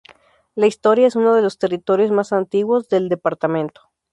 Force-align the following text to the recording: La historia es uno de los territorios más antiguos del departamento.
La 0.55 0.65
historia 0.65 1.05
es 1.05 1.15
uno 1.15 1.35
de 1.35 1.43
los 1.43 1.59
territorios 1.59 2.09
más 2.09 2.33
antiguos 2.33 2.89
del 2.89 3.07
departamento. 3.07 3.91